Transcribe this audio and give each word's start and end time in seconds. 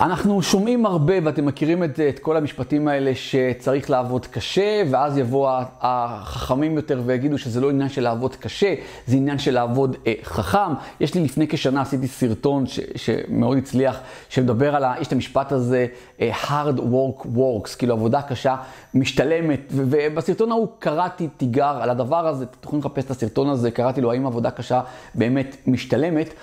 אנחנו 0.00 0.42
שומעים 0.42 0.86
הרבה, 0.86 1.14
ואתם 1.24 1.46
מכירים 1.46 1.84
את, 1.84 2.00
את 2.00 2.18
כל 2.18 2.36
המשפטים 2.36 2.88
האלה, 2.88 3.12
שצריך 3.14 3.90
לעבוד 3.90 4.26
קשה, 4.26 4.82
ואז 4.90 5.18
יבואו 5.18 5.58
החכמים 5.80 6.76
יותר 6.76 7.02
ויגידו 7.06 7.38
שזה 7.38 7.60
לא 7.60 7.70
עניין 7.70 7.88
של 7.88 8.02
לעבוד 8.02 8.36
קשה, 8.36 8.74
זה 9.06 9.16
עניין 9.16 9.38
של 9.38 9.54
לעבוד 9.54 9.96
אה, 10.06 10.12
חכם. 10.22 10.72
יש 11.00 11.14
לי 11.14 11.24
לפני 11.24 11.48
כשנה, 11.48 11.80
עשיתי 11.80 12.06
סרטון 12.06 12.66
ש, 12.66 12.80
שמאוד 12.96 13.58
הצליח, 13.58 14.00
שמדבר 14.28 14.76
על, 14.76 14.84
ה, 14.84 14.94
יש 15.00 15.06
את 15.06 15.12
המשפט 15.12 15.52
הזה, 15.52 15.86
אה, 16.20 16.30
hard 16.44 16.78
work 16.78 17.26
works, 17.36 17.76
כאילו 17.78 17.94
עבודה 17.94 18.22
קשה 18.22 18.56
משתלמת, 18.94 19.60
ובסרטון 19.70 20.50
ההוא 20.50 20.68
קראתי 20.78 21.28
תיגר 21.36 21.78
על 21.82 21.90
הדבר 21.90 22.26
הזה, 22.26 22.44
יכולים 22.64 22.80
לחפש 22.80 23.04
את 23.04 23.10
הסרטון 23.10 23.48
הזה, 23.48 23.70
קראתי 23.70 24.00
לו 24.00 24.12
האם 24.12 24.26
עבודה 24.26 24.50
קשה 24.50 24.80
באמת 25.14 25.56
משתלמת. 25.66 26.34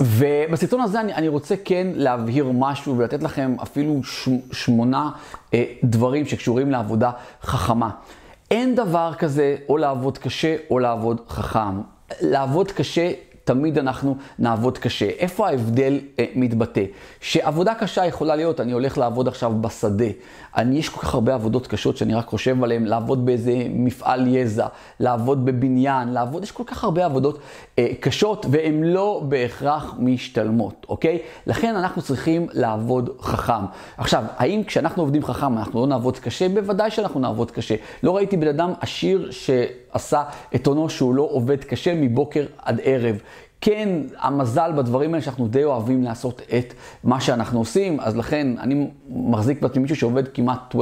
ובסרטון 0.00 0.80
הזה 0.80 1.00
אני, 1.00 1.14
אני 1.14 1.28
רוצה 1.28 1.54
כן 1.64 1.86
להבהיר 1.94 2.50
משהו 2.54 2.94
ולתת 3.02 3.22
לכם 3.22 3.56
אפילו 3.62 4.04
ש, 4.04 4.28
שמונה 4.52 5.10
אה, 5.54 5.64
דברים 5.84 6.26
שקשורים 6.26 6.70
לעבודה 6.70 7.10
חכמה. 7.42 7.90
אין 8.50 8.74
דבר 8.74 9.12
כזה 9.18 9.56
או 9.68 9.76
לעבוד 9.76 10.18
קשה 10.18 10.56
או 10.70 10.78
לעבוד 10.78 11.20
חכם. 11.28 11.80
לעבוד 12.20 12.72
קשה 12.72 13.12
תמיד 13.44 13.78
אנחנו 13.78 14.16
נעבוד 14.38 14.78
קשה. 14.78 15.08
איפה 15.18 15.48
ההבדל 15.48 16.00
אה, 16.18 16.24
מתבטא? 16.34 16.84
שעבודה 17.20 17.74
קשה 17.74 18.06
יכולה 18.06 18.36
להיות, 18.36 18.60
אני 18.60 18.72
הולך 18.72 18.98
לעבוד 18.98 19.28
עכשיו 19.28 19.52
בשדה. 19.60 20.04
אני, 20.56 20.78
יש 20.78 20.88
כל 20.88 21.00
כך 21.00 21.14
הרבה 21.14 21.34
עבודות 21.34 21.66
קשות 21.66 21.96
שאני 21.96 22.14
רק 22.14 22.26
חושב 22.26 22.64
עליהן, 22.64 22.84
לעבוד 22.84 23.26
באיזה 23.26 23.52
מפעל 23.70 24.26
יזע, 24.26 24.66
לעבוד 25.00 25.44
בבניין, 25.44 26.08
לעבוד, 26.08 26.42
יש 26.42 26.52
כל 26.52 26.62
כך 26.66 26.84
הרבה 26.84 27.04
עבודות 27.04 27.38
אה, 27.78 27.88
קשות 28.00 28.46
והן 28.50 28.82
לא 28.82 29.22
בהכרח 29.28 29.94
משתלמות, 29.98 30.86
אוקיי? 30.88 31.18
לכן 31.46 31.76
אנחנו 31.76 32.02
צריכים 32.02 32.46
לעבוד 32.52 33.10
חכם. 33.20 33.64
עכשיו, 33.96 34.24
האם 34.36 34.62
כשאנחנו 34.64 35.02
עובדים 35.02 35.24
חכם 35.24 35.58
אנחנו 35.58 35.80
לא 35.80 35.86
נעבוד 35.86 36.18
קשה? 36.18 36.48
בוודאי 36.48 36.90
שאנחנו 36.90 37.20
נעבוד 37.20 37.50
קשה. 37.50 37.74
לא 38.02 38.16
ראיתי 38.16 38.36
בן 38.36 38.48
אדם 38.48 38.72
עשיר 38.80 39.30
שעשה 39.92 40.22
את 40.54 40.66
עונו 40.66 40.90
שהוא 40.90 41.14
לא 41.14 41.28
עובד 41.30 41.64
קשה 41.64 41.94
מבוקר 41.94 42.46
עד 42.58 42.80
ערב. 42.84 43.18
כן, 43.64 43.88
המזל 44.18 44.72
בדברים 44.76 45.14
האלה 45.14 45.24
שאנחנו 45.24 45.48
די 45.48 45.64
אוהבים 45.64 46.02
לעשות 46.02 46.42
את 46.58 46.74
מה 47.04 47.20
שאנחנו 47.20 47.58
עושים, 47.58 48.00
אז 48.00 48.16
לכן 48.16 48.46
אני 48.58 48.88
מחזיק 49.08 49.62
בעצמי 49.62 49.82
מישהו 49.82 49.96
שעובד 49.96 50.28
כמעט 50.28 50.74
24/7 50.74 50.78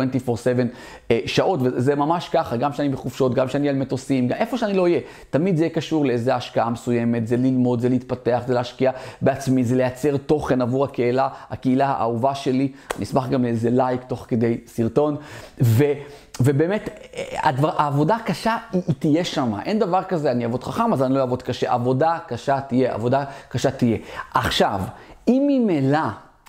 אה, 1.11 1.21
שעות, 1.27 1.61
וזה 1.63 1.95
ממש 1.95 2.29
ככה, 2.29 2.57
גם 2.57 2.73
כשאני 2.73 2.89
בחופשות, 2.89 3.35
גם 3.35 3.47
כשאני 3.47 3.69
על 3.69 3.77
מטוסים, 3.77 4.29
גם 4.29 4.37
איפה 4.37 4.59
שאני 4.59 4.75
לא 4.75 4.83
אהיה, 4.83 5.01
תמיד 5.31 5.57
זה 5.57 5.65
יהיה 5.65 5.75
קשור 5.75 6.07
לאיזה 6.07 6.35
השקעה 6.35 6.71
מסוימת, 6.71 7.27
זה 7.27 7.37
ללמוד, 7.37 7.81
זה 7.81 7.89
להתפתח, 7.89 8.43
זה 8.47 8.55
להשקיע 8.55 8.93
בעצמי, 9.23 9.65
זה 9.65 9.77
לייצר 9.77 10.17
תוכן 10.17 10.63
עבור 10.63 10.85
הקהילה, 10.85 11.29
הקהילה 11.51 11.87
האהובה 11.87 12.35
שלי, 12.35 12.73
אני 12.97 13.05
אשמח 13.05 13.29
גם 13.29 13.43
לאיזה 13.43 13.71
לייק 13.71 14.05
תוך 14.05 14.27
כדי 14.29 14.59
סרטון, 14.67 15.17
ו... 15.61 15.85
ובאמת, 16.41 16.89
הדבר, 17.43 17.71
העבודה 17.77 18.17
הקשה 18.17 18.57
היא, 18.73 18.83
היא 18.87 18.95
תהיה 18.99 19.25
שם. 19.25 19.55
אין 19.65 19.79
דבר 19.79 20.03
כזה, 20.03 20.31
אני 20.31 20.45
אעבוד 20.45 20.65
חכם, 20.65 20.93
אז 20.93 21.03
אני 21.03 21.15
לא 21.15 21.21
אעבוד 21.21 21.43
קשה. 21.43 21.73
עבודה 21.73 22.19
קשה 22.27 22.61
תהיה, 22.61 22.95
עבודה 22.95 23.25
קשה 23.49 23.71
תהיה. 23.71 23.99
עכשיו, 24.35 24.81
אם 25.29 25.43
ממילא 25.49 25.99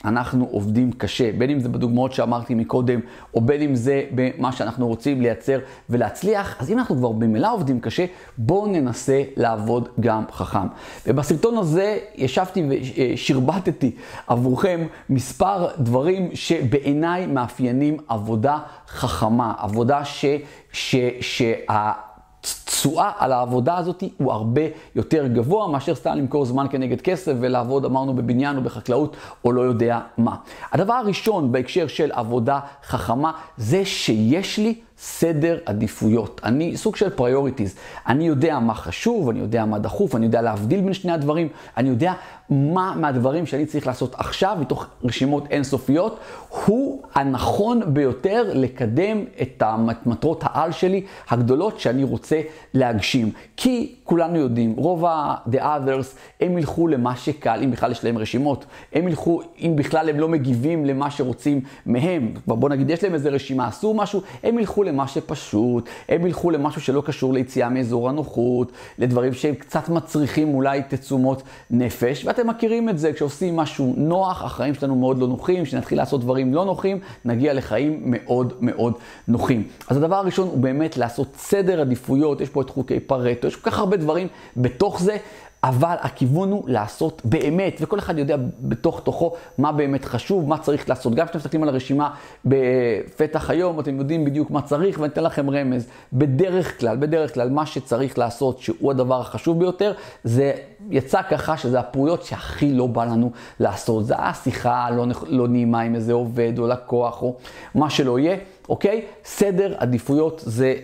אנחנו 0.05 0.47
עובדים 0.51 0.91
קשה, 0.91 1.31
בין 1.31 1.49
אם 1.49 1.59
זה 1.59 1.69
בדוגמאות 1.69 2.13
שאמרתי 2.13 2.55
מקודם, 2.55 2.99
או 3.33 3.41
בין 3.41 3.61
אם 3.61 3.75
זה 3.75 4.03
במה 4.15 4.51
שאנחנו 4.51 4.87
רוצים 4.87 5.21
לייצר 5.21 5.59
ולהצליח, 5.89 6.55
אז 6.59 6.71
אם 6.71 6.77
אנחנו 6.77 6.95
כבר 6.95 7.11
במילא 7.11 7.53
עובדים 7.53 7.79
קשה, 7.79 8.05
בואו 8.37 8.67
ננסה 8.67 9.23
לעבוד 9.37 9.89
גם 9.99 10.23
חכם. 10.31 10.67
ובסרטון 11.07 11.57
הזה 11.57 11.97
ישבתי 12.15 12.63
ושרבטתי 12.69 13.91
עבורכם 14.27 14.87
מספר 15.09 15.67
דברים 15.77 16.29
שבעיניי 16.33 17.27
מאפיינים 17.27 17.97
עבודה 18.07 18.59
חכמה, 18.87 19.53
עבודה 19.57 20.05
ש... 20.05 20.25
ש... 20.71 20.95
שה... 21.21 21.91
התשואה 22.81 23.11
על 23.17 23.31
העבודה 23.31 23.77
הזאת 23.77 24.03
הוא 24.17 24.31
הרבה 24.31 24.61
יותר 24.95 25.27
גבוה 25.27 25.67
מאשר 25.67 25.95
סתם 25.95 26.13
למכור 26.17 26.45
זמן 26.45 26.65
כנגד 26.69 27.01
כסף 27.01 27.33
ולעבוד, 27.39 27.85
אמרנו, 27.85 28.13
בבניין 28.13 28.57
או 28.57 28.61
בחקלאות 28.61 29.15
או 29.45 29.51
לא 29.51 29.61
יודע 29.61 29.99
מה. 30.17 30.35
הדבר 30.71 30.93
הראשון 30.93 31.51
בהקשר 31.51 31.87
של 31.87 32.11
עבודה 32.11 32.59
חכמה 32.83 33.31
זה 33.57 33.85
שיש 33.85 34.57
לי 34.57 34.75
סדר 35.01 35.57
עדיפויות. 35.65 36.41
אני 36.43 36.77
סוג 36.77 36.95
של 36.95 37.09
prioritize. 37.09 37.75
אני 38.07 38.27
יודע 38.27 38.59
מה 38.59 38.73
חשוב, 38.73 39.29
אני 39.29 39.39
יודע 39.39 39.65
מה 39.65 39.79
דחוף, 39.79 40.15
אני 40.15 40.25
יודע 40.25 40.41
להבדיל 40.41 40.81
בין 40.81 40.93
שני 40.93 41.11
הדברים, 41.11 41.47
אני 41.77 41.89
יודע 41.89 42.13
מה 42.49 42.93
מהדברים 42.95 43.45
שאני 43.45 43.65
צריך 43.65 43.87
לעשות 43.87 44.15
עכשיו, 44.15 44.57
מתוך 44.61 44.85
רשימות 45.03 45.47
אינסופיות, 45.51 46.19
הוא 46.65 47.03
הנכון 47.15 47.81
ביותר 47.93 48.51
לקדם 48.53 49.23
את 49.41 49.63
מטרות 50.05 50.43
העל 50.43 50.71
שלי 50.71 51.03
הגדולות 51.29 51.79
שאני 51.79 52.03
רוצה 52.03 52.41
להגשים. 52.73 53.31
כי 53.57 53.95
כולנו 54.03 54.37
יודעים, 54.37 54.73
רוב 54.77 55.05
ה-the 55.05 55.57
others, 55.57 56.17
הם 56.41 56.57
ילכו 56.57 56.87
למה 56.87 57.15
שקל, 57.15 57.59
אם 57.63 57.71
בכלל 57.71 57.91
יש 57.91 58.03
להם 58.03 58.17
רשימות. 58.17 58.65
הם 58.93 59.07
ילכו, 59.07 59.41
אם 59.59 59.73
בכלל 59.75 60.09
הם 60.09 60.19
לא 60.19 60.27
מגיבים 60.27 60.85
למה 60.85 61.11
שרוצים 61.11 61.61
מהם. 61.85 62.33
בוא 62.47 62.69
נגיד, 62.69 62.89
יש 62.89 63.03
להם 63.03 63.13
איזה 63.13 63.29
רשימה, 63.29 63.67
עשו 63.67 63.93
משהו, 63.93 64.21
הם 64.43 64.59
ילכו 64.59 64.83
למה 64.91 65.07
שפשוט, 65.07 65.89
הם 66.09 66.25
ילכו 66.25 66.51
למשהו 66.51 66.81
שלא 66.81 67.03
קשור 67.05 67.33
ליציאה 67.33 67.69
מאזור 67.69 68.09
הנוחות, 68.09 68.71
לדברים 68.97 69.33
שהם 69.33 69.55
קצת 69.55 69.89
מצריכים 69.89 70.53
אולי 70.53 70.81
תצומות 70.87 71.43
נפש. 71.69 72.25
ואתם 72.25 72.47
מכירים 72.47 72.89
את 72.89 72.97
זה, 72.99 73.13
כשעושים 73.13 73.55
משהו 73.55 73.93
נוח, 73.97 74.43
החיים 74.43 74.73
שלנו 74.73 74.95
מאוד 74.95 75.17
לא 75.19 75.27
נוחים, 75.27 75.63
כשנתחיל 75.63 75.97
לעשות 75.97 76.21
דברים 76.21 76.53
לא 76.53 76.65
נוחים, 76.65 76.99
נגיע 77.25 77.53
לחיים 77.53 78.01
מאוד 78.05 78.53
מאוד 78.61 78.93
נוחים. 79.27 79.67
אז 79.87 79.97
הדבר 79.97 80.15
הראשון 80.15 80.47
הוא 80.47 80.57
באמת 80.57 80.97
לעשות 80.97 81.27
סדר 81.37 81.81
עדיפויות, 81.81 82.41
יש 82.41 82.49
פה 82.49 82.61
את 82.61 82.69
חוקי 82.69 82.99
פרטו, 82.99 83.47
יש 83.47 83.55
כל 83.55 83.71
כך 83.71 83.79
הרבה 83.79 83.97
דברים 83.97 84.27
בתוך 84.57 85.01
זה. 85.01 85.17
אבל 85.63 85.95
הכיוון 85.99 86.51
הוא 86.51 86.69
לעשות 86.69 87.21
באמת, 87.25 87.77
וכל 87.81 87.99
אחד 87.99 88.17
יודע 88.17 88.35
בתוך 88.61 89.01
תוכו 89.03 89.33
מה 89.57 89.71
באמת 89.71 90.05
חשוב, 90.05 90.47
מה 90.47 90.57
צריך 90.57 90.89
לעשות. 90.89 91.15
גם 91.15 91.25
כשאתם 91.25 91.39
מסתכלים 91.39 91.63
על 91.63 91.69
הרשימה 91.69 92.09
בפתח 92.45 93.49
היום, 93.49 93.79
אתם 93.79 93.97
יודעים 93.97 94.25
בדיוק 94.25 94.51
מה 94.51 94.61
צריך, 94.61 94.99
ואני 94.99 95.13
אתן 95.13 95.23
לכם 95.23 95.49
רמז. 95.49 95.87
בדרך 96.13 96.79
כלל, 96.79 96.97
בדרך 96.97 97.33
כלל, 97.33 97.49
מה 97.49 97.65
שצריך 97.65 98.17
לעשות, 98.17 98.59
שהוא 98.59 98.91
הדבר 98.91 99.21
החשוב 99.21 99.59
ביותר, 99.59 99.93
זה 100.23 100.53
יצא 100.89 101.21
ככה 101.29 101.57
שזה 101.57 101.79
הפעולות 101.79 102.23
שהכי 102.23 102.73
לא 102.73 102.87
בא 102.87 103.05
לנו 103.05 103.31
לעשות. 103.59 104.05
זה 104.05 104.15
השיחה 104.17 104.89
לא, 104.89 105.05
לא 105.27 105.47
נעימה 105.47 105.81
עם 105.81 105.95
איזה 105.95 106.13
עובד 106.13 106.53
או 106.59 106.67
לקוח 106.67 107.21
או 107.21 107.35
מה 107.75 107.89
שלא 107.89 108.19
יהיה. 108.19 108.37
אוקיי? 108.71 109.01
סדר 109.25 109.73
עדיפויות 109.77 110.41
זה 110.45 110.75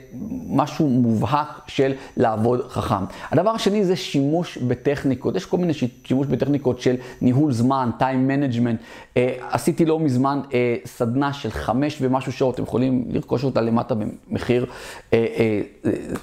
משהו 0.49 0.89
מובהק 0.89 1.47
של 1.67 1.93
לעבוד 2.17 2.61
חכם. 2.69 3.03
הדבר 3.31 3.49
השני 3.49 3.85
זה 3.85 3.95
שימוש 3.95 4.57
בטכניקות. 4.57 5.35
יש 5.35 5.45
כל 5.45 5.57
מיני 5.57 5.73
שימוש 6.03 6.27
בטכניקות 6.27 6.81
של 6.81 6.95
ניהול 7.21 7.51
זמן, 7.51 7.89
time 7.99 8.29
management. 8.29 8.83
אה, 9.17 9.35
עשיתי 9.51 9.85
לא 9.85 9.99
מזמן 9.99 10.39
אה, 10.53 10.75
סדנה 10.85 11.33
של 11.33 11.49
חמש 11.49 11.97
ומשהו 12.01 12.31
שעות, 12.31 12.55
אתם 12.55 12.63
יכולים 12.63 13.05
לרכוש 13.09 13.43
אותה 13.43 13.61
למטה 13.61 13.95
במחיר 13.95 14.65
אה, 15.13 15.25
אה, 15.37 15.61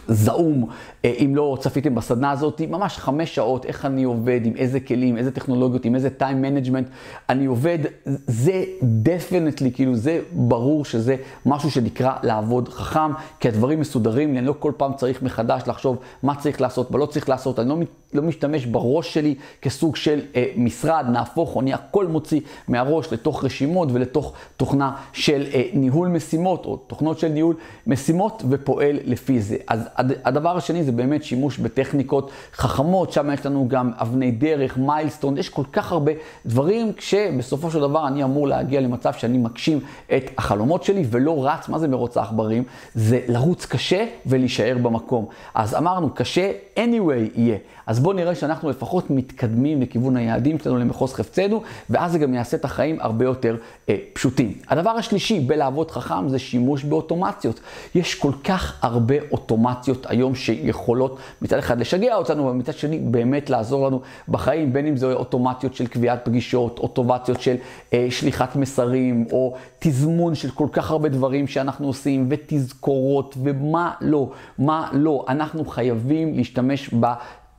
זעום, 0.09 0.69
אה, 1.05 1.13
אם 1.25 1.37
לא 1.37 1.57
צפיתם 1.61 1.95
בסדנה 1.95 2.31
הזאת, 2.31 2.61
ממש 2.61 2.99
חמש 2.99 3.35
שעות, 3.35 3.67
איך 3.67 3.85
אני 3.85 4.05
עובד, 4.05 4.41
עם 4.45 4.57
איזה 4.57 4.81
כלים, 4.81 5.17
איזה 5.17 5.31
טכנולוגיות, 5.31 5.85
עם 5.85 5.95
איזה 5.95 6.09
time 6.19 6.23
management 6.23 6.91
אני 7.29 7.47
עובד. 7.47 7.79
זה 8.27 8.65
definitely, 9.05 9.71
כאילו 9.75 9.97
זה 9.97 10.21
ברור 10.33 10.85
שזה 10.85 11.17
משהו 11.55 11.71
שנקרא 11.71 12.13
לעבוד 12.23 12.69
חכם, 12.69 13.13
כי 13.41 13.49
הדברים 13.49 13.81
מסודרים 13.81 14.39
אני 14.39 14.47
לא 14.47 14.55
כל 14.59 14.73
פעם 14.77 14.93
צריך 14.95 15.23
מחדש 15.23 15.63
לחשוב 15.67 15.97
מה 16.23 16.35
צריך 16.35 16.61
לעשות, 16.61 16.91
מה 16.91 16.99
לא 16.99 17.07
צריך 17.07 17.29
לעשות, 17.29 17.59
אני 17.59 17.69
לא, 17.69 17.77
לא 18.13 18.23
משתמש 18.23 18.67
בראש 18.67 19.15
שלי 19.15 19.35
כסוג 19.63 19.97
של 19.97 20.21
אה, 20.37 20.47
משרד, 20.57 21.07
נהפוך, 21.13 21.57
אני 21.61 21.75
הכל 21.75 22.07
מוציא 22.07 22.41
מהראש 22.69 23.13
לתוך 23.13 23.45
רשימות 23.45 23.89
ולתוך 23.93 24.33
תוכנה 24.57 24.97
של 25.13 25.45
אה, 25.55 25.63
ניהול 25.73 26.09
משימות, 26.09 26.67
או 26.67 26.77
תוכנות 26.77 27.19
של 27.19 27.29
ניהול 27.29 27.55
משימות, 27.87 28.43
ופועל 28.51 28.99
לפי 29.05 29.41
זה. 29.41 29.57
אז 29.69 29.89
הד, 29.97 30.13
הדבר 30.25 30.57
השני 30.57 30.85
זה 30.85 30.93
באמת 30.93 31.25
שימוש 31.25 31.59
בטכניקות 31.59 32.31
חכמות, 32.55 33.13
שם 33.13 33.31
יש 33.35 33.47
לנו 33.47 33.69
גם 33.69 33.91
אבני 33.97 34.31
דרך, 34.31 34.79
מיילסטון, 34.79 35.39
יש 35.39 35.49
כל 35.49 35.65
כך 35.73 35.93
הרבה 35.93 36.13
דברים, 36.47 36.93
כשבסופו 36.93 37.71
של 37.71 37.81
דבר 37.81 38.07
אני 38.07 38.25
אמור 38.25 38.49
להגיע 38.49 38.81
למצב 38.81 39.13
שאני 39.13 39.39
מגשים 39.39 39.81
את 40.17 40.31
החלומות 40.39 40.85
שלי 40.85 41.05
ולא 41.11 41.31
לא 41.35 41.47
רץ, 41.47 41.69
מה 41.69 41.79
זה 41.79 41.89
מרוץ 41.89 42.17
העכברים? 42.17 42.63
זה 42.95 43.21
לרוץ 43.29 43.67
קשה 43.67 44.07
ולהישאר 44.27 44.77
במקום. 44.83 45.27
אז 45.55 45.75
אמרנו, 45.75 46.11
קשה 46.15 46.53
anyway 46.77 47.31
יהיה. 47.35 47.57
אז 47.87 48.01
בואו 48.01 48.17
נראה 48.17 48.35
שאנחנו 48.35 48.71
לפחות 48.71 49.11
מתקדמים 49.11 49.83
לכיוון 49.83 50.17
היעדים 50.17 50.59
שלנו, 50.59 50.79
למחוז 50.79 51.13
חפצנו, 51.13 51.63
ואז 51.91 52.13
זה 52.13 52.19
גם 52.19 52.35
יעשה 52.35 52.57
את 52.57 52.65
החיים 52.65 53.01
הרבה 53.01 53.25
יותר 53.25 53.57
אה, 53.89 53.97
פשוטים. 54.13 54.53
הדבר 54.69 54.91
השלישי 54.91 55.41
בלעבוד 55.41 55.91
חכם 55.91 56.29
זה 56.29 56.39
שימוש 56.39 56.85
באוטומציות. 56.85 57.61
יש 57.95 58.15
כל 58.15 58.33
כך 58.45 58.79
הרבה 58.83 59.15
אוטומציות 59.33 60.07
היום 60.11 60.35
שיכולות 60.35 61.19
מצד 61.43 61.59
אחד 61.59 61.81
לשגע 61.81 62.17
אותנו, 62.17 62.47
ומצד 62.47 62.73
שני 62.73 62.99
באמת 62.99 63.51
לעזור 63.51 63.87
לנו 63.87 64.01
בחיים, 64.29 64.73
בין 64.73 64.87
אם 64.87 64.97
זה 64.97 65.13
אוטומציות 65.13 65.75
של 65.75 65.87
קביעת 65.87 66.25
פגישות, 66.25 66.79
אוטומציות 66.79 67.41
של 67.41 67.57
אה, 67.93 68.07
שליחת 68.11 68.57
מסרים, 68.57 69.27
או 69.33 69.55
תזמון 69.79 70.35
של 70.35 70.51
כל 70.51 70.67
כך 70.73 70.91
הרבה 70.91 71.09
דברים 71.09 71.24
שאנחנו 71.47 71.87
עושים, 71.87 72.27
ותזכורות, 72.31 73.35
ומה 73.43 73.93
לא, 74.01 74.31
מה 74.59 74.89
לא. 74.93 75.25
אנחנו 75.29 75.65
חייבים 75.65 76.35
להשתמש 76.35 76.95
ב... 77.01 77.07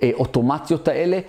האוטומציות 0.02 0.88
האלה 0.88 1.20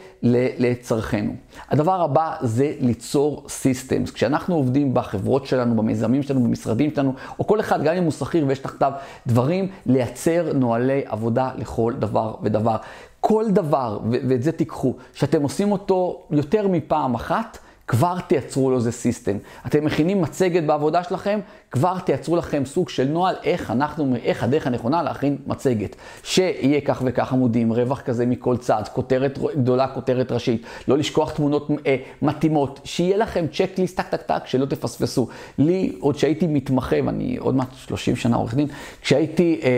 לצרכנו. 0.59 1.33
הדבר 1.71 2.00
הבא 2.00 2.35
זה 2.41 2.73
ליצור 2.81 3.44
סיסטמס. 3.49 4.11
כשאנחנו 4.11 4.55
עובדים 4.55 4.94
בחברות 4.94 5.47
שלנו, 5.47 5.77
במיזמים 5.77 6.23
שלנו, 6.23 6.44
במשרדים 6.44 6.91
שלנו, 6.91 7.12
או 7.38 7.47
כל 7.47 7.61
אחד, 7.61 7.83
גם 7.83 7.94
אם 7.94 8.05
הוא 8.05 8.12
שכיר 8.12 8.44
ויש 8.49 8.59
תחתיו 8.59 8.93
דברים, 9.27 9.69
לייצר 9.87 10.53
נוהלי 10.55 11.03
עבודה 11.06 11.50
לכל 11.56 11.93
דבר 11.99 12.35
ודבר. 12.43 12.77
כל 13.21 13.44
דבר, 13.49 13.99
ואת 14.29 14.43
זה 14.43 14.53
תיקחו, 14.53 14.94
שאתם 15.15 15.43
עושים 15.43 15.73
אותו 15.73 16.27
יותר 16.31 16.69
מפעם 16.69 17.15
אחת, 17.15 17.59
כבר 17.87 18.21
תייצרו 18.21 18.71
לו 18.71 18.77
איזה 18.77 18.93
system. 18.93 19.37
אתם 19.67 19.85
מכינים 19.85 20.23
מצגת 20.23 20.62
בעבודה 20.62 21.05
שלכם, 21.05 21.41
כבר 21.71 21.99
תייצרו 21.99 22.37
לכם 22.37 22.65
סוג 22.65 22.88
של 22.88 23.05
נוהל 23.05 23.35
איך 23.44 23.71
אנחנו, 23.71 24.17
איך 24.23 24.44
הדרך 24.44 24.67
הנכונה 24.67 25.03
להכין 25.03 25.37
מצגת. 25.47 25.97
שיהיה 26.23 26.81
כך 26.81 27.03
וכך 27.05 27.33
עמודים, 27.33 27.73
רווח 27.73 28.00
כזה 28.00 28.27
מכל 28.27 28.56
צד, 28.56 28.83
כותרת 28.93 29.38
גדולה, 29.56 29.88
כותרת 29.88 30.33
ראשית, 30.33 30.62
לא 30.88 30.99
לשכוח 30.99 31.33
תמונות 31.33 31.69
אה, 31.87 31.97
מתאימות, 32.23 32.81
שיהיה 32.85 33.17
לכם 33.17 33.47
checklist 33.53 33.97
טק 33.97 34.06
טק 34.06 34.23
טק, 34.23 34.47
שלא 34.47 34.67
תפספסו. 34.67 35.29
לי, 35.59 35.97
עוד 36.00 36.19
שהייתי 36.19 36.47
מתמחה, 36.47 36.97
ואני 37.06 37.37
עוד 37.37 37.55
מעט 37.55 37.69
30 37.75 38.17
שנה 38.17 38.37
עורך 38.37 38.55
דין, 38.55 38.67
כשהייתי, 39.03 39.61
אה, 39.62 39.71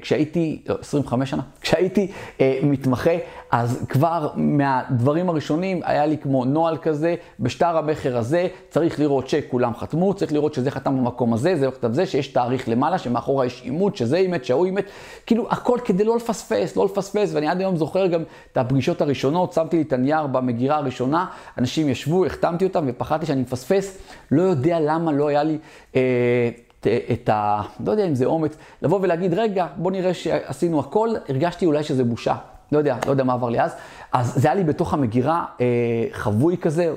כשהייתי, 0.00 0.62
לא, 0.68 0.76
25 0.80 1.30
שנה, 1.30 1.42
כשהייתי 1.62 2.10
אה, 2.40 2.58
מתמחה, 2.62 3.10
אז 3.50 3.84
כבר 3.88 4.30
מהדברים 4.36 5.28
הראשונים 5.28 5.80
היה 5.84 6.06
לי 6.06 6.18
כמו 6.18 6.44
נוהל 6.44 6.76
כזה, 6.76 7.14
בשטר 7.52 7.76
המכר 7.76 8.16
הזה 8.16 8.48
צריך 8.70 9.00
לראות 9.00 9.28
שכולם 9.28 9.72
חתמו, 9.74 10.14
צריך 10.14 10.32
לראות 10.32 10.54
שזה 10.54 10.70
חתם 10.70 10.96
במקום 10.96 11.34
הזה, 11.34 11.56
זה 11.56 11.70
כתב 11.70 11.92
זה, 11.92 12.06
שיש 12.06 12.28
תאריך 12.28 12.68
למעלה, 12.68 12.98
שמאחורה 12.98 13.46
יש 13.46 13.62
אימות, 13.64 13.96
שזה 13.96 14.16
אימת, 14.16 14.44
שההוא 14.44 14.66
אימת, 14.66 14.84
כאילו 15.26 15.46
הכל 15.50 15.78
כדי 15.84 16.04
לא 16.04 16.16
לפספס, 16.16 16.76
לא 16.76 16.84
לפספס, 16.84 17.34
ואני 17.34 17.48
עד 17.48 17.60
היום 17.60 17.76
זוכר 17.76 18.06
גם 18.06 18.22
את 18.52 18.56
הפגישות 18.56 19.00
הראשונות, 19.00 19.52
שמתי 19.52 19.76
לי 19.76 19.82
את 19.82 19.92
הנייר 19.92 20.26
במגירה 20.26 20.76
הראשונה, 20.76 21.26
אנשים 21.58 21.88
ישבו, 21.88 22.26
החתמתי 22.26 22.64
אותם 22.64 22.84
ופחדתי 22.88 23.26
שאני 23.26 23.40
מפספס, 23.40 23.98
לא 24.30 24.42
יודע 24.42 24.80
למה 24.80 25.12
לא 25.12 25.28
היה 25.28 25.42
לי... 25.42 25.58
אה, 25.96 26.50
את 27.12 27.28
ה... 27.28 27.62
לא 27.86 27.90
יודע 27.90 28.06
אם 28.06 28.14
זה 28.14 28.24
אומץ, 28.24 28.56
לבוא 28.82 28.98
ולהגיד, 29.02 29.34
רגע, 29.34 29.66
בוא 29.76 29.90
נראה 29.90 30.14
שעשינו 30.14 30.80
הכל, 30.80 31.08
הרגשתי 31.28 31.66
אולי 31.66 31.82
שזה 31.82 32.04
בושה. 32.04 32.34
לא 32.72 32.78
יודע, 32.78 32.96
לא 33.06 33.10
יודע 33.10 33.24
מה 33.24 33.32
עבר 33.32 33.48
לי 33.48 33.60
אז. 33.60 33.74
אז 34.12 34.34
זה 34.34 34.48
היה 34.48 34.54
לי 34.54 34.64
בתוך 34.64 34.94
המגירה 34.94 35.44
אה, 35.60 35.66
חבוי 36.12 36.56
כזה, 36.56 36.92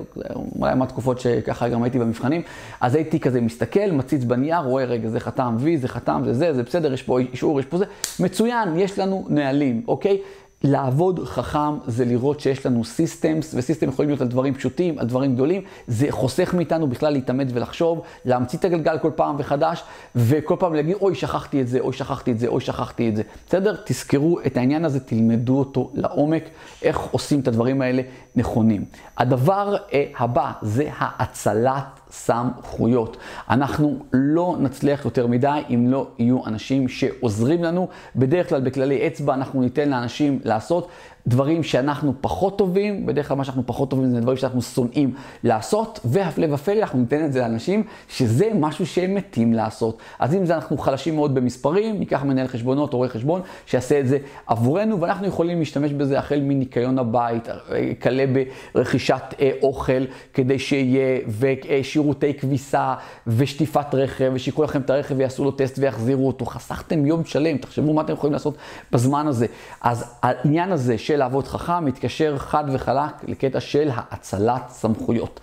אולי 0.58 0.74
מהתקופות 0.74 1.20
שככה 1.20 1.68
גם 1.68 1.82
הייתי 1.82 1.98
במבחנים, 1.98 2.42
אז 2.80 2.94
הייתי 2.94 3.20
כזה 3.20 3.40
מסתכל, 3.40 3.90
מציץ 3.92 4.24
בנייר, 4.24 4.60
רואה 4.60 4.84
רגע, 4.84 5.08
זה 5.08 5.20
חתם 5.20 5.56
וי, 5.58 5.78
זה 5.78 5.88
חתם, 5.88 6.22
זה 6.24 6.34
זה, 6.34 6.54
זה 6.54 6.62
בסדר, 6.62 6.92
יש 6.92 7.02
פה 7.02 7.18
אישור, 7.18 7.60
יש 7.60 7.66
פה 7.66 7.78
זה, 7.78 7.84
מצוין, 8.20 8.78
יש 8.78 8.98
לנו 8.98 9.26
נהלים, 9.28 9.82
אוקיי? 9.88 10.18
לעבוד 10.62 11.20
חכם 11.24 11.78
זה 11.86 12.04
לראות 12.04 12.40
שיש 12.40 12.66
לנו 12.66 12.84
סיסטמס, 12.84 13.54
וסיסטם 13.54 13.88
יכולים 13.88 14.08
להיות 14.08 14.20
על 14.20 14.28
דברים 14.28 14.54
פשוטים, 14.54 14.98
על 14.98 15.06
דברים 15.06 15.34
גדולים. 15.34 15.62
זה 15.86 16.06
חוסך 16.10 16.54
מאיתנו 16.54 16.86
בכלל 16.86 17.12
להתאמץ 17.12 17.48
ולחשוב, 17.52 18.00
להמציא 18.24 18.58
את 18.58 18.64
הגלגל 18.64 18.98
כל 18.98 19.10
פעם 19.16 19.36
וחדש, 19.38 19.82
וכל 20.16 20.56
פעם 20.58 20.74
להגיד, 20.74 20.96
אוי, 21.00 21.14
שכחתי 21.14 21.60
את 21.60 21.68
זה, 21.68 21.80
אוי, 21.80 21.92
שכחתי 21.92 22.32
את 22.32 22.38
זה, 22.38 22.46
אוי, 22.46 22.60
שכחתי 22.60 23.08
את 23.08 23.16
זה. 23.16 23.22
בסדר? 23.48 23.76
תזכרו 23.84 24.40
את 24.46 24.56
העניין 24.56 24.84
הזה, 24.84 25.00
תלמדו 25.00 25.58
אותו 25.58 25.90
לעומק, 25.94 26.44
איך 26.82 26.98
עושים 26.98 27.40
את 27.40 27.48
הדברים 27.48 27.82
האלה 27.82 28.02
נכונים. 28.36 28.84
הדבר 29.18 29.76
אה, 29.92 30.04
הבא 30.18 30.52
זה 30.62 30.88
האצלת 30.98 31.95
סמכויות. 32.10 33.16
אנחנו 33.50 33.98
לא 34.12 34.56
נצליח 34.60 35.04
יותר 35.04 35.26
מדי 35.26 35.60
אם 35.70 35.86
לא 35.88 36.06
יהיו 36.18 36.46
אנשים 36.46 36.88
שעוזרים 36.88 37.64
לנו. 37.64 37.88
בדרך 38.16 38.48
כלל 38.48 38.60
בכללי 38.60 39.06
אצבע 39.06 39.34
אנחנו 39.34 39.60
ניתן 39.60 39.88
לאנשים 39.88 40.38
לעשות. 40.44 40.88
דברים 41.26 41.62
שאנחנו 41.62 42.14
פחות 42.20 42.58
טובים, 42.58 43.06
בדרך 43.06 43.28
כלל 43.28 43.36
מה 43.36 43.44
שאנחנו 43.44 43.62
פחות 43.66 43.90
טובים 43.90 44.10
זה 44.10 44.20
דברים 44.20 44.36
שאנחנו 44.36 44.62
שונאים 44.62 45.14
לעשות, 45.44 46.00
והפלא 46.04 46.46
ופלא 46.54 46.80
אנחנו 46.80 46.98
ניתן 46.98 47.24
את 47.24 47.32
זה 47.32 47.40
לאנשים 47.40 47.82
שזה 48.08 48.50
משהו 48.54 48.86
שהם 48.86 49.14
מתים 49.14 49.52
לעשות. 49.52 49.98
אז 50.18 50.34
אם 50.34 50.46
זה 50.46 50.54
אנחנו 50.54 50.78
חלשים 50.78 51.14
מאוד 51.14 51.34
במספרים, 51.34 51.98
ניקח 51.98 52.22
מנהל 52.22 52.46
חשבונות 52.46 52.92
או 52.92 52.98
רואה 52.98 53.08
חשבון 53.08 53.40
שיעשה 53.66 54.00
את 54.00 54.08
זה 54.08 54.18
עבורנו, 54.46 55.00
ואנחנו 55.00 55.26
יכולים 55.26 55.58
להשתמש 55.58 55.92
בזה 55.92 56.18
החל 56.18 56.40
מניקיון 56.40 56.98
הבית, 56.98 57.48
כלה 58.02 58.24
ברכישת 58.74 59.34
אה, 59.40 59.50
אוכל 59.62 60.04
כדי 60.34 60.58
שיהיה, 60.58 61.20
ושירותי 61.96 62.34
כביסה, 62.34 62.94
ושטיפת 63.26 63.94
רכב, 63.94 64.30
ושיקחו 64.34 64.62
לכם 64.62 64.80
את 64.80 64.90
הרכב 64.90 65.14
ויעשו 65.18 65.44
לו 65.44 65.50
טסט 65.50 65.78
ויחזירו 65.78 66.26
אותו. 66.26 66.46
חסכתם 66.46 67.06
יום 67.06 67.24
שלם, 67.24 67.56
תחשבו 67.56 67.94
מה 67.94 68.02
אתם 68.02 68.12
יכולים 68.12 68.32
לעשות 68.32 68.56
בזמן 68.92 69.26
הזה. 69.26 69.46
אז 69.80 70.04
העניין 70.22 70.72
הזה 70.72 70.98
של 70.98 71.16
לעבוד 71.16 71.46
חכם 71.46 71.84
מתקשר 71.84 72.38
חד 72.38 72.64
וחלק 72.72 73.12
לקטע 73.28 73.60
של 73.60 73.90
האצלת 73.94 74.62
סמכויות. 74.68 75.40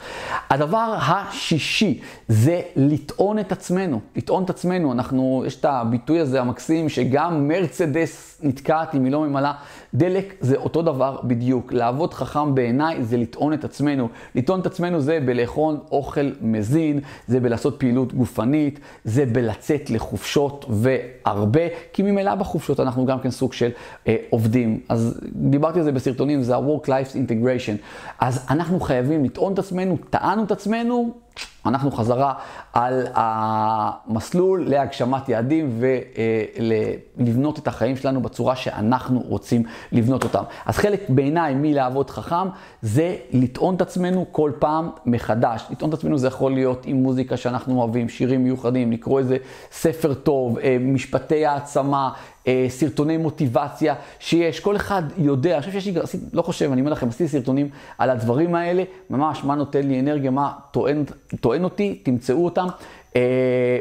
הדבר 0.49 0.95
השישי 0.97 1.99
זה 2.27 2.61
לטעון 2.75 3.39
את 3.39 3.51
עצמנו. 3.51 3.99
לטעון 4.15 4.43
את 4.43 4.49
עצמנו, 4.49 4.91
אנחנו, 4.91 5.43
יש 5.47 5.55
את 5.55 5.65
הביטוי 5.65 6.19
הזה 6.19 6.41
המקסים 6.41 6.89
שגם 6.89 7.47
מרצדס 7.47 8.41
נתקעת 8.43 8.95
אם 8.95 9.03
היא 9.03 9.11
לא 9.11 9.21
ממלאה 9.21 9.53
דלק, 9.95 10.33
זה 10.39 10.55
אותו 10.55 10.81
דבר 10.81 11.19
בדיוק. 11.23 11.73
לעבוד 11.73 12.13
חכם 12.13 12.55
בעיניי 12.55 13.03
זה 13.03 13.17
לטעון 13.17 13.53
את 13.53 13.63
עצמנו. 13.63 14.09
לטעון 14.35 14.59
את 14.59 14.65
עצמנו 14.65 15.01
זה 15.01 15.19
בלאכול 15.25 15.77
אוכל 15.91 16.31
מזין, 16.41 16.99
זה 17.27 17.39
בלעשות 17.39 17.79
פעילות 17.79 18.13
גופנית, 18.13 18.79
זה 19.03 19.25
בלצאת 19.25 19.89
לחופשות 19.89 20.65
והרבה, 20.69 21.61
כי 21.93 22.03
ממילא 22.03 22.35
בחופשות 22.35 22.79
אנחנו 22.79 23.05
גם 23.05 23.19
כן 23.19 23.31
סוג 23.31 23.53
של 23.53 23.69
אה, 24.07 24.15
עובדים. 24.29 24.79
אז 24.89 25.19
דיברתי 25.35 25.79
על 25.79 25.85
זה 25.85 25.91
בסרטונים, 25.91 26.43
זה 26.43 26.55
ה-work-life 26.55 27.15
integration. 27.15 27.77
אז 28.19 28.45
אנחנו 28.49 28.79
חייבים 28.79 29.25
לטעון 29.25 29.53
את 29.53 29.59
עצמנו, 29.59 29.97
טענו 30.09 30.43
את 30.43 30.51
עצמנו, 30.51 31.13
אנחנו 31.65 31.91
חזרה 31.91 32.33
על 32.73 33.07
המסלול 33.13 34.69
להגשמת 34.69 35.29
יעדים 35.29 35.79
ולבנות 37.17 37.59
את 37.59 37.67
החיים 37.67 37.95
שלנו 37.95 38.21
בצורה 38.21 38.55
שאנחנו 38.55 39.19
רוצים 39.19 39.63
לבנות 39.91 40.23
אותם. 40.23 40.43
אז 40.65 40.77
חלק 40.77 41.09
בעיניי 41.09 41.53
מלעבוד 41.53 42.09
חכם 42.09 42.47
זה 42.81 43.15
לטעון 43.31 43.75
את 43.75 43.81
עצמנו 43.81 44.25
כל 44.31 44.51
פעם 44.59 44.89
מחדש. 45.05 45.65
לטעון 45.69 45.89
את 45.89 45.93
עצמנו 45.93 46.17
זה 46.17 46.27
יכול 46.27 46.53
להיות 46.53 46.85
עם 46.85 46.97
מוזיקה 46.97 47.37
שאנחנו 47.37 47.79
אוהבים, 47.79 48.09
שירים 48.09 48.43
מיוחדים, 48.43 48.91
לקרוא 48.91 49.19
איזה 49.19 49.37
ספר 49.71 50.13
טוב, 50.13 50.57
אה, 50.57 50.77
משפטי 50.79 51.45
העצמה, 51.45 52.09
אה, 52.47 52.65
סרטוני 52.69 53.17
מוטיבציה 53.17 53.95
שיש, 54.19 54.59
כל 54.59 54.75
אחד 54.75 55.03
יודע, 55.17 55.53
אני 55.53 55.61
חושב 55.61 55.71
שיש 55.71 55.85
לי, 55.85 56.01
לא 56.33 56.41
חושב, 56.41 56.71
אני 56.71 56.81
אומר 56.81 56.91
לכם, 56.91 57.07
עשיתי 57.07 57.27
סרטונים 57.27 57.69
על 57.97 58.09
הדברים 58.09 58.55
האלה, 58.55 58.83
ממש 59.09 59.43
מה 59.43 59.55
נותן 59.55 59.87
לי 59.87 59.99
אנרגיה, 59.99 60.31
מה 60.31 60.51
טוען, 60.71 61.03
טוען 61.41 61.63
אותי, 61.63 61.99
תמצאו 62.03 62.45
אותם. 62.45 62.67
Uh, 63.13 63.15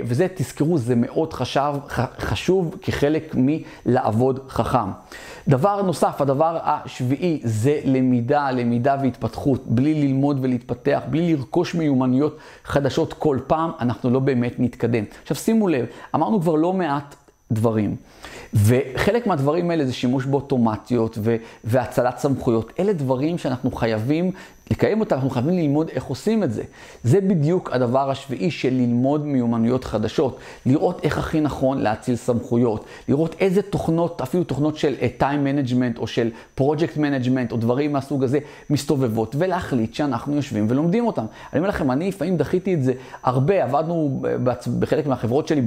וזה, 0.04 0.26
תזכרו, 0.35 0.78
זה 0.78 0.95
מאוד 0.97 1.33
חשב, 1.33 1.75
חשוב 2.19 2.76
כחלק 2.83 3.35
מלעבוד 3.35 4.40
חכם. 4.49 4.90
דבר 5.49 5.83
נוסף, 5.83 6.21
הדבר 6.21 6.59
השביעי, 6.62 7.40
זה 7.45 7.81
למידה, 7.85 8.50
למידה 8.50 8.97
והתפתחות. 9.02 9.66
בלי 9.66 9.95
ללמוד 9.95 10.38
ולהתפתח, 10.42 11.02
בלי 11.11 11.37
לרכוש 11.37 11.75
מיומנויות 11.75 12.37
חדשות 12.64 13.12
כל 13.12 13.38
פעם, 13.47 13.71
אנחנו 13.81 14.11
לא 14.11 14.19
באמת 14.19 14.54
נתקדם. 14.59 15.04
עכשיו 15.23 15.37
שימו 15.37 15.69
לב, 15.69 15.87
אמרנו 16.14 16.40
כבר 16.40 16.54
לא 16.54 16.73
מעט 16.73 17.14
דברים. 17.52 17.97
וחלק 18.54 19.26
מהדברים 19.26 19.71
האלה 19.71 19.87
זה 19.87 19.92
שימוש 19.92 20.25
באוטומציות 20.26 21.18
והצלת 21.64 22.18
סמכויות. 22.18 22.73
אלה 22.78 22.92
דברים 22.92 23.38
שאנחנו 23.38 23.71
חייבים 23.71 24.30
לקיים 24.73 25.00
אותה, 25.00 25.14
אנחנו 25.14 25.31
חייבים 25.31 25.55
ללמוד 25.55 25.88
איך 25.88 26.05
עושים 26.05 26.43
את 26.43 26.52
זה. 26.52 26.62
זה 27.05 27.21
בדיוק 27.21 27.71
הדבר 27.73 28.11
השביעי 28.11 28.50
של 28.50 28.75
ללמוד 28.75 29.26
מיומנויות 29.26 29.85
חדשות. 29.85 30.38
לראות 30.67 31.05
איך 31.05 31.19
הכי 31.19 31.41
נכון 31.41 31.79
להציל 31.79 32.17
סמכויות. 32.17 32.85
לראות 33.09 33.37
איזה 33.41 33.62
תוכנות, 33.62 34.21
אפילו 34.21 34.45
תוכנות 34.45 34.76
של 34.76 34.95
uh, 35.00 35.23
time 35.23 35.23
management 35.23 35.99
או 35.99 36.07
של 36.07 36.31
project 36.61 36.97
management 36.97 37.52
או 37.52 37.57
דברים 37.57 37.93
מהסוג 37.93 38.25
הזה 38.25 38.38
מסתובבות, 38.71 39.37
ולהחליט 39.38 39.95
שאנחנו 39.95 40.37
יושבים 40.37 40.67
ולומדים 40.69 41.07
אותם. 41.07 41.25
אני 41.52 41.59
אומר 41.59 41.69
לכם, 41.69 41.91
אני 41.91 42.09
לפעמים 42.09 42.37
דחיתי 42.37 42.75
את 42.75 42.83
זה 42.83 42.93
הרבה, 43.23 43.64
עבדנו 43.64 44.23
בחלק 44.79 45.07
מהחברות 45.07 45.49
שלי 45.49 45.62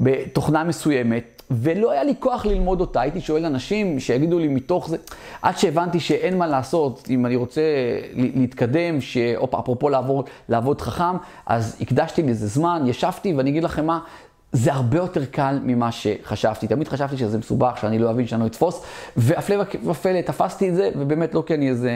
בתוכנה 0.00 0.64
מסוימת. 0.64 1.39
ולא 1.50 1.90
היה 1.90 2.04
לי 2.04 2.14
כוח 2.18 2.46
ללמוד 2.46 2.80
אותה, 2.80 3.00
הייתי 3.00 3.20
שואל 3.20 3.44
אנשים 3.44 4.00
שיגידו 4.00 4.38
לי 4.38 4.48
מתוך 4.48 4.88
זה, 4.88 4.96
עד 5.42 5.58
שהבנתי 5.58 6.00
שאין 6.00 6.38
מה 6.38 6.46
לעשות, 6.46 7.08
אם 7.10 7.26
אני 7.26 7.36
רוצה 7.36 7.62
להתקדם, 8.14 9.00
שאפרופו 9.00 9.88
לעבוד, 9.88 10.28
לעבוד 10.48 10.80
חכם, 10.80 11.16
אז 11.46 11.76
הקדשתי 11.80 12.22
לזה 12.22 12.46
זמן, 12.46 12.82
ישבתי, 12.86 13.34
ואני 13.34 13.50
אגיד 13.50 13.64
לכם 13.64 13.86
מה, 13.86 14.00
זה 14.52 14.72
הרבה 14.72 14.96
יותר 14.96 15.24
קל 15.24 15.58
ממה 15.62 15.92
שחשבתי. 15.92 16.66
תמיד 16.66 16.88
חשבתי 16.88 17.16
שזה 17.16 17.38
מסובך, 17.38 17.78
שאני 17.80 17.98
לא 17.98 18.10
אבין, 18.10 18.26
שאני 18.26 18.40
לא 18.40 18.46
אתפוס, 18.46 18.82
והפלא 19.16 19.64
ופלא, 19.84 20.20
תפסתי 20.20 20.68
את 20.68 20.74
זה, 20.74 20.90
ובאמת 20.98 21.34
לא 21.34 21.42
כי 21.46 21.54
אני 21.54 21.68
איזה... 21.68 21.92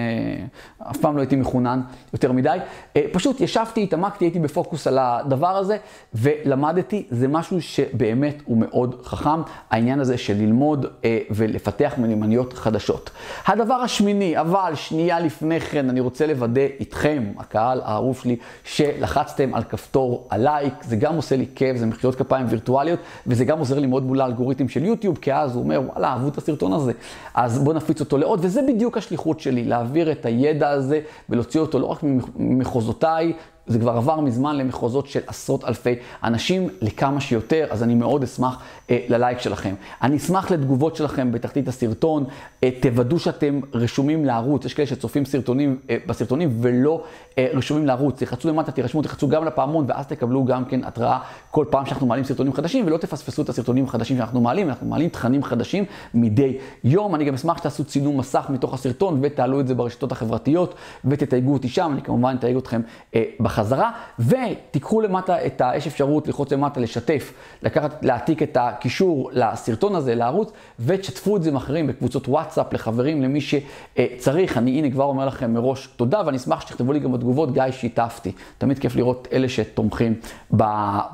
אף 0.90 0.96
פעם 0.96 1.16
לא 1.16 1.20
הייתי 1.20 1.37
מחונן 1.37 1.80
יותר 2.12 2.32
מדי. 2.32 2.58
אה, 2.96 3.02
פשוט 3.12 3.40
ישבתי, 3.40 3.82
התעמקתי, 3.82 4.25
הייתי 4.25 4.38
בפוקוס 4.38 4.87
על 4.87 4.99
הדבר 5.00 5.56
הזה, 5.56 5.76
ולמדתי, 6.14 7.06
זה 7.11 7.28
משהו 7.28 7.62
שבאמת 7.62 8.42
הוא 8.44 8.56
מאוד 8.58 9.00
חכם, 9.04 9.40
העניין 9.70 10.00
הזה 10.00 10.18
של 10.18 10.34
ללמוד 10.34 10.87
אה, 11.04 11.18
ולפתח 11.30 11.94
מיומנויות 11.99 12.52
חדשות. 12.52 13.11
הדבר 13.46 13.75
השמיני, 13.75 14.40
אבל 14.40 14.73
שנייה 14.75 15.20
לפני 15.20 15.61
כן, 15.61 15.90
אני 15.90 16.00
רוצה 16.00 16.26
לוודא 16.26 16.66
איתכם, 16.80 17.25
הקהל 17.38 17.80
האהוב 17.84 18.18
שלי, 18.18 18.37
שלחצתם 18.64 19.54
על 19.54 19.62
כפתור 19.62 20.28
הלייק, 20.30 20.75
זה 20.82 20.96
גם 20.96 21.16
עושה 21.16 21.37
לי 21.37 21.46
כיף, 21.54 21.76
זה 21.76 21.87
מחיאות 21.87 22.14
כפיים. 22.14 22.43
כפיים 22.44 22.48
וירטואליות, 22.50 22.98
וזה 23.26 23.44
גם 23.44 23.58
עוזר 23.58 23.78
לי 23.78 23.86
מאוד 23.86 24.02
מול 24.02 24.20
האלגוריתם 24.20 24.68
של 24.68 24.84
יוטיוב, 24.84 25.18
כי 25.18 25.34
אז 25.34 25.54
הוא 25.54 25.62
אומר, 25.62 25.82
וואלה, 25.86 26.08
אהבו 26.08 26.28
את 26.28 26.38
הסרטון 26.38 26.72
הזה, 26.72 26.92
אז 27.34 27.58
בוא 27.58 27.74
נפיץ 27.74 28.00
אותו 28.00 28.18
לעוד, 28.18 28.40
וזה 28.42 28.62
בדיוק 28.68 28.96
השליחות 28.96 29.40
שלי, 29.40 29.64
להעביר 29.64 30.12
את 30.12 30.26
הידע 30.26 30.70
הזה 30.70 31.00
ולהוציא 31.28 31.60
אותו 31.60 31.78
לא 31.78 31.86
רק 31.86 31.98
ממחוזותיי, 32.36 33.32
זה 33.66 33.78
כבר 33.78 33.90
עבר 33.90 34.21
מזמן 34.21 34.56
למחוזות 34.56 35.06
של 35.06 35.21
עשרות 35.26 35.64
אלפי 35.64 35.94
אנשים, 36.25 36.68
לכמה 36.80 37.21
שיותר, 37.21 37.66
אז 37.71 37.83
אני 37.83 37.94
מאוד 37.94 38.23
אשמח 38.23 38.62
אה, 38.90 38.99
ללייק 39.09 39.38
שלכם. 39.38 39.75
אני 40.02 40.16
אשמח 40.16 40.50
לתגובות 40.50 40.97
שלכם 40.97 41.33
בתחתית 41.33 41.68
הסרטון, 41.68 42.25
אה, 42.64 42.71
תוודאו 42.80 43.18
שאתם 43.18 43.61
רשומים 43.75 44.25
לערוץ, 44.25 44.64
יש 44.64 44.75
כאלה 44.75 44.87
שצופים 44.87 45.25
סרטונים, 45.25 45.78
אה, 45.90 45.97
בסרטונים 46.06 46.56
ולא 46.61 47.04
אה, 47.38 47.49
רשומים 47.54 47.87
לערוץ, 47.87 48.23
תחצו 48.23 48.49
למטה, 48.49 48.73
תירשמו, 48.73 49.02
תחצו 49.02 49.28
גם 49.28 49.44
לפעמון, 49.44 49.85
ואז 49.88 50.06
תקבלו 50.06 50.44
גם 50.44 50.64
כן 50.64 50.85
התראה 50.85 51.18
כל 51.50 51.64
פעם 51.71 51.87
שאנחנו 51.87 52.06
מעלים 52.06 52.25
סרטונים 52.25 52.52
חדשים, 52.52 52.87
ולא 52.87 52.97
תפספסו 52.97 53.42
את 53.42 53.49
הסרטונים 53.49 53.85
החדשים 53.85 54.16
שאנחנו 54.16 54.40
מעלים, 54.40 54.68
אנחנו 54.68 54.87
מעלים 54.87 55.09
תכנים 55.09 55.42
חדשים 55.42 55.85
מדי 56.14 56.59
יום. 56.85 57.14
אני 57.14 57.25
גם 57.25 57.35
אשמח 57.35 57.59
שתעשו 57.59 57.85
צילום 57.85 58.18
מסך 58.18 58.47
מתוך 58.49 58.75
הסרטון 58.75 59.18
ותעלו 59.23 59.61
את 59.61 59.66
זה 59.66 59.75
ברשתות 59.75 60.12
החברתיות 60.12 60.75
ותתייגו 61.04 61.52
אותי 61.52 61.68
שם, 61.68 61.90
אני 61.92 62.02
כמובן 62.02 62.37
אתייג 62.38 62.56
אתכם 62.56 62.80
אה, 63.14 63.23
בחזרה, 63.54 63.90
ותיקחו 64.18 65.00
למטה 65.00 65.46
את 65.46 65.61
ה... 65.61 65.70
יש 65.76 65.87
אפשרות 65.87 66.26
ללחוץ 66.26 66.52
למטה, 66.52 66.80
לשתף, 66.80 67.32
לקחת, 67.62 68.04
להעתיק 68.04 68.42
את 68.42 68.56
הקישור 68.61 69.30
לסרטון 69.32 69.94
הזה, 69.94 70.14
לערוץ, 70.14 70.52
ותשתפו 70.80 71.37
את 71.37 71.42
זה 71.42 71.50
עם 71.50 71.56
אחרים 71.56 71.87
בקבוצות 71.87 72.28
וואטסאפ, 72.28 72.73
לחברים, 72.73 73.23
למי 73.23 73.40
שצריך. 73.40 74.58
אני 74.58 74.78
הנה 74.78 74.90
כבר 74.90 75.04
אומר 75.04 75.26
לכם 75.26 75.54
מראש 75.54 75.87
תודה, 75.87 76.23
ואני 76.26 76.37
אשמח 76.37 76.61
שתכתבו 76.61 76.92
לי 76.92 77.00
גם 77.00 77.12
בתגובות, 77.12 77.52
גיא, 77.52 77.70
שיתפתי. 77.70 78.32
תמיד 78.58 78.78
כיף 78.78 78.96
לראות 78.96 79.28
אלה 79.32 79.49
שתומכים 79.49 80.14
ב... 80.56 80.64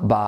ב 0.07 0.27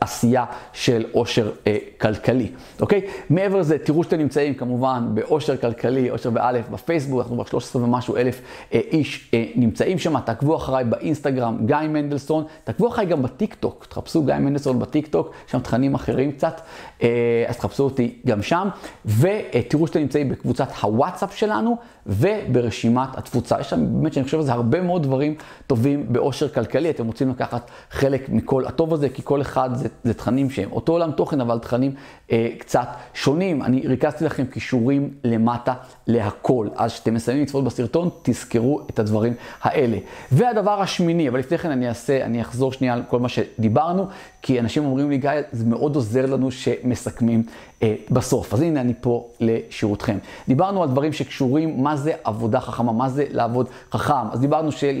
עשייה 0.00 0.44
של 0.72 1.04
עושר 1.12 1.50
אה, 1.66 1.76
כלכלי, 2.00 2.50
אוקיי? 2.80 3.00
מעבר 3.30 3.58
לזה, 3.58 3.78
תראו 3.78 4.04
שאתם 4.04 4.16
נמצאים 4.16 4.54
כמובן 4.54 5.08
בעושר 5.14 5.56
כלכלי, 5.56 6.08
עושר 6.08 6.30
באלף, 6.30 6.68
בפייסבוק, 6.68 7.20
אנחנו 7.20 7.34
כבר 7.34 7.44
13 7.44 7.82
ומשהו 7.82 8.16
אלף 8.16 8.40
אה, 8.74 8.80
איש 8.90 9.30
אה, 9.34 9.44
נמצאים 9.54 9.98
שם, 9.98 10.20
תעקבו 10.20 10.56
אחריי 10.56 10.84
באינסטגרם, 10.84 11.58
גיא 11.66 11.76
מנדלסון, 11.88 12.44
תעקבו 12.64 12.88
אחריי 12.88 13.06
גם 13.06 13.22
בטיק 13.22 13.54
טוק, 13.54 13.86
תחפשו 13.88 14.22
גיא 14.22 14.34
מנדלסון 14.34 14.78
בטיק 14.78 15.06
טוק, 15.06 15.32
יש 15.46 15.52
שם 15.52 15.60
תכנים 15.60 15.94
אחרים 15.94 16.32
קצת, 16.32 16.60
אה, 17.02 17.44
אז 17.48 17.56
תחפשו 17.56 17.84
אותי 17.84 18.18
גם 18.26 18.42
שם, 18.42 18.68
ותראו 19.06 19.86
שאתם 19.86 20.00
נמצאים 20.00 20.28
בקבוצת 20.28 20.68
הוואטסאפ 20.82 21.36
שלנו, 21.36 21.76
וברשימת 22.06 23.08
התפוצה. 23.18 23.60
יש 23.60 23.70
שם 23.70 23.86
באמת, 23.98 24.12
שאני 24.12 24.24
חושב 24.24 24.40
שזה 24.40 24.52
הרבה 24.52 24.80
מאוד 24.80 25.02
דברים 25.02 25.34
טובים 25.66 26.06
בעושר 26.08 26.48
כלכלי, 26.48 26.90
אתם 26.90 27.06
רוצים 27.06 27.30
לקחת 27.30 27.70
חלק 27.90 28.28
מכל 28.28 28.66
הטוב 28.66 28.94
הזה, 28.94 29.08
כי 29.08 29.22
כל 29.24 29.40
אחד 29.40 29.70
זה, 29.74 29.87
זה 30.04 30.14
תכנים 30.14 30.50
שהם 30.50 30.72
אותו 30.72 30.92
עולם 30.92 31.12
תוכן, 31.12 31.40
אבל 31.40 31.58
תכנים 31.58 31.94
אה, 32.32 32.48
קצת 32.58 32.88
שונים. 33.14 33.62
אני 33.62 33.82
ריכזתי 33.86 34.24
לכם 34.24 34.46
כישורים 34.46 35.10
למטה 35.24 35.74
להכל. 36.06 36.68
אז 36.76 36.92
כשאתם 36.92 37.14
מסיימים 37.14 37.42
לצפות 37.42 37.64
בסרטון, 37.64 38.08
תזכרו 38.22 38.80
את 38.90 38.98
הדברים 38.98 39.32
האלה. 39.62 39.98
והדבר 40.32 40.82
השמיני, 40.82 41.28
אבל 41.28 41.38
לפני 41.38 41.58
כן 41.58 41.70
אני 41.70 41.88
אעשה, 41.88 42.24
אני 42.24 42.40
אחזור 42.40 42.72
שנייה 42.72 42.94
על 42.94 43.02
כל 43.08 43.20
מה 43.20 43.28
שדיברנו, 43.28 44.06
כי 44.42 44.60
אנשים 44.60 44.84
אומרים 44.84 45.10
לי, 45.10 45.18
גיא, 45.18 45.30
זה 45.52 45.64
מאוד 45.64 45.96
עוזר 45.96 46.26
לנו 46.26 46.50
שמסכמים 46.50 47.42
אה, 47.82 47.94
בסוף. 48.10 48.54
אז 48.54 48.60
הנה 48.60 48.80
אני 48.80 48.92
פה 49.00 49.28
לשירותכם. 49.40 50.18
דיברנו 50.48 50.82
על 50.82 50.88
דברים 50.88 51.12
שקשורים, 51.12 51.82
מה 51.82 51.96
זה 51.96 52.12
עבודה 52.24 52.60
חכמה, 52.60 52.92
מה 52.92 53.08
זה 53.08 53.24
לעבוד 53.30 53.68
חכם. 53.92 54.30
אז 54.32 54.40
דיברנו 54.40 54.72
של 54.72 54.92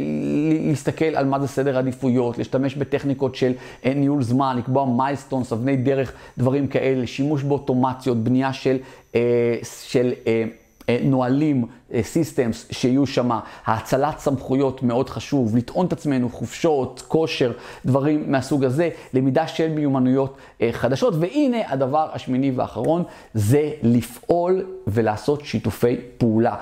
להסתכל 0.68 1.04
על 1.04 1.26
מה 1.26 1.40
זה 1.40 1.48
סדר 1.48 1.78
עדיפויות, 1.78 2.38
להשתמש 2.38 2.74
בטכניקות 2.74 3.34
של 3.34 3.52
אה, 3.84 3.94
ניהול 3.94 4.22
זמן, 4.22 4.56
לקבוע 4.58 4.77
milestones, 4.84 5.52
אבני 5.52 5.76
דרך, 5.76 6.12
דברים 6.38 6.66
כאלה, 6.66 7.06
שימוש 7.06 7.42
באוטומציות, 7.42 8.16
בנייה 8.16 8.52
של, 8.52 8.76
אה, 9.14 9.20
של 9.62 10.12
אה, 10.26 10.44
אה, 10.88 10.98
נהלים, 11.02 11.66
systems 12.02 12.66
אה, 12.68 12.74
שיהיו 12.74 13.06
שם, 13.06 13.30
האצלת 13.64 14.18
סמכויות 14.18 14.82
מאוד 14.82 15.10
חשוב, 15.10 15.56
לטעון 15.56 15.86
את 15.86 15.92
עצמנו, 15.92 16.28
חופשות, 16.28 17.02
כושר, 17.08 17.52
דברים 17.84 18.32
מהסוג 18.32 18.64
הזה, 18.64 18.90
למידה 19.14 19.48
של 19.48 19.68
מיומנויות 19.68 20.36
אה, 20.62 20.68
חדשות. 20.72 21.14
והנה 21.18 21.58
הדבר 21.68 22.08
השמיני 22.12 22.50
והאחרון, 22.50 23.02
זה 23.34 23.70
לפעול 23.82 24.66
ולעשות 24.86 25.44
שיתופי 25.44 25.96
פעולה. 26.18 26.56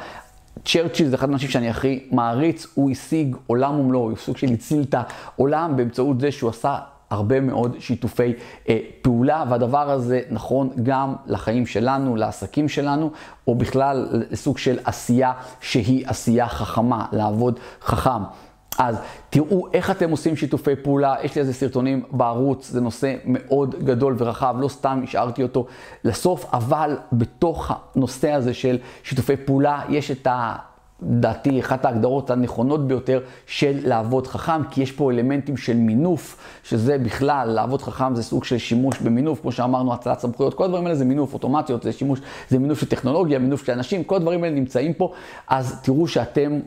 צ'רצ'יל 0.65 1.09
זה 1.09 1.17
אחד 1.17 1.31
האנשים 1.31 1.49
שאני 1.49 1.69
הכי 1.69 2.09
מעריץ, 2.11 2.67
הוא 2.75 2.91
השיג 2.91 3.37
עולם 3.47 3.81
ומלואו, 3.81 4.09
הוא 4.11 4.17
סוג 4.17 4.37
של 4.37 4.53
הציל 4.53 4.83
את 4.83 4.95
העולם 5.37 5.77
באמצעות 5.77 6.21
זה 6.21 6.33
שהוא 6.33 6.51
עשה 6.51 6.79
הרבה 7.11 7.41
מאוד 7.41 7.77
שיתופי 7.79 8.33
אה, 8.69 8.79
פעולה, 9.03 9.45
והדבר 9.49 9.91
הזה 9.91 10.21
נכון 10.31 10.71
גם 10.83 11.15
לחיים 11.27 11.67
שלנו, 11.67 12.17
לעסקים 12.17 12.69
שלנו, 12.69 13.11
או 13.47 13.55
בכלל 13.55 14.09
לסוג 14.31 14.59
של 14.59 14.79
עשייה 14.85 15.33
שהיא 15.61 16.07
עשייה 16.07 16.49
חכמה, 16.49 17.07
לעבוד 17.13 17.61
חכם. 17.83 18.23
אז 18.79 18.97
תראו 19.31 19.67
איך 19.73 19.91
אתם 19.91 20.11
עושים 20.11 20.37
שיתופי 20.37 20.77
פעולה, 20.77 21.15
יש 21.23 21.35
לי 21.35 21.41
איזה 21.41 21.55
סרטונים 21.55 22.03
בערוץ, 22.11 22.71
זה 22.71 22.81
נושא 22.81 23.15
מאוד 23.25 23.75
גדול 23.85 24.15
ורחב, 24.19 24.57
לא 24.59 24.69
סתם 24.69 25.01
השארתי 25.05 25.43
אותו 25.43 25.67
לסוף, 26.05 26.47
אבל 26.53 26.97
בתוך 27.13 27.73
הנושא 27.95 28.31
הזה 28.31 28.55
של 28.55 28.79
שיתופי 29.03 29.37
פעולה 29.37 29.83
יש 29.89 30.11
את 30.11 30.27
ה... 30.27 30.57
לדעתי 31.03 31.61
אחת 31.61 31.85
ההגדרות 31.85 32.31
הנכונות 32.31 32.89
ביותר 32.89 33.21
של 33.47 33.79
לעבוד 33.89 34.27
חכם, 34.27 34.65
כי 34.71 34.83
יש 34.83 34.93
פה 34.93 35.13
אלמנטים 35.13 35.57
של 35.57 35.77
מינוף, 35.77 36.37
שזה 36.65 36.99
בכלל, 36.99 37.49
לעבוד 37.49 37.83
חכם 37.83 38.15
זה 38.15 38.23
סוג 38.23 38.45
של 38.45 38.59
שימוש 38.59 39.01
במינוף, 39.01 39.41
כמו 39.41 39.53
שאמרנו, 39.53 39.95
הצלת 39.95 40.19
סמכויות, 40.19 40.55
כל 40.55 40.65
הדברים 40.65 40.85
האלה 40.87 40.95
זה 40.95 41.05
מינוף, 41.05 41.35
אוטומציות, 41.35 41.83
זה 41.83 41.93
שימוש, 41.93 42.21
זה 42.49 42.59
מינוף 42.59 42.81
של 42.81 42.87
טכנולוגיה, 42.87 43.39
מינוף 43.39 43.67
של 43.67 43.73
אנשים, 43.73 44.05
כל 44.05 44.17
הדברים 44.17 44.45
האלה 44.45 44.55
נמצאים 44.55 44.93
פה, 44.93 45.13
אז 45.49 45.81
תראו 45.83 46.09
שאתם 46.09 46.61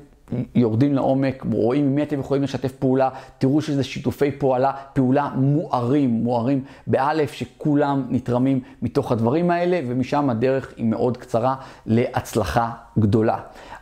יורדים 0.55 0.93
לעומק, 0.93 1.45
רואים 1.51 1.85
עם 1.85 1.95
מי 1.95 2.03
אתם 2.03 2.19
יכולים 2.19 2.43
לשתף 2.43 2.71
פעולה, 2.71 3.09
תראו 3.37 3.61
שזה 3.61 3.83
שיתופי 3.83 4.31
פעולה, 4.31 4.71
פעולה 4.93 5.29
מוארים, 5.35 6.09
מוארים 6.09 6.63
באלף, 6.87 7.33
שכולם 7.33 8.05
נתרמים 8.09 8.59
מתוך 8.81 9.11
הדברים 9.11 9.51
האלה, 9.51 9.79
ומשם 9.87 10.29
הדרך 10.29 10.73
היא 10.77 10.85
מאוד 10.85 11.17
קצרה 11.17 11.55
להצלחה 11.85 12.69
גדולה. 12.99 13.37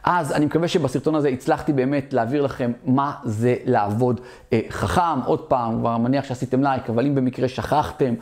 אז 0.10 0.32
אני 0.32 0.46
מקווה 0.46 0.68
שבסרטון 0.68 1.16
הזה 1.16 1.30
הצלחתי 1.30 1.74
באמת 1.74 2.14
להעביר 2.14 2.42
לכם 2.42 2.72
מה 2.86 3.14
זה 3.24 3.56
לעבוד 3.66 4.22
אה, 4.54 4.60
חכם. 4.70 5.20
עוד 5.26 5.40
פעם, 5.40 5.80
כבר 5.80 5.98
מניח 5.98 6.26
שעשיתם 6.26 6.64
לייק, 6.64 6.90
אבל 6.90 7.06
אם 7.06 7.16
במקרה 7.16 7.48
שכחתם, 7.48 8.14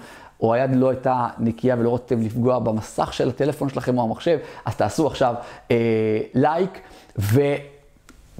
או 0.41 0.53
היד 0.53 0.75
לא 0.75 0.89
הייתה 0.89 1.27
נקייה 1.39 1.75
ולא 1.79 1.89
רוצתם 1.89 2.21
לפגוע 2.21 2.59
במסך 2.59 3.13
של 3.13 3.29
הטלפון 3.29 3.69
שלכם 3.69 3.97
או 3.97 4.03
המחשב, 4.03 4.37
אז 4.65 4.75
תעשו 4.75 5.07
עכשיו 5.07 5.35
אה, 5.71 5.77
לייק 6.33 6.79
ו... 7.19 7.41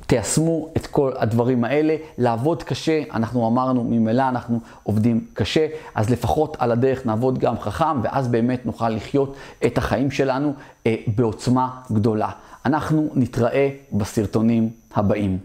תיישמו 0.07 0.69
את 0.77 0.87
כל 0.87 1.11
הדברים 1.17 1.63
האלה, 1.63 1.95
לעבוד 2.17 2.63
קשה, 2.63 3.03
אנחנו 3.13 3.47
אמרנו, 3.47 3.83
ממילא 3.83 4.29
אנחנו 4.29 4.59
עובדים 4.83 5.25
קשה, 5.33 5.67
אז 5.95 6.09
לפחות 6.09 6.57
על 6.59 6.71
הדרך 6.71 7.05
נעבוד 7.05 7.37
גם 7.37 7.59
חכם, 7.59 8.01
ואז 8.03 8.27
באמת 8.27 8.65
נוכל 8.65 8.89
לחיות 8.89 9.35
את 9.65 9.77
החיים 9.77 10.11
שלנו 10.11 10.53
אה, 10.87 10.95
בעוצמה 11.07 11.69
גדולה. 11.91 12.29
אנחנו 12.65 13.09
נתראה 13.15 13.69
בסרטונים 13.93 14.69
הבאים. 14.93 15.37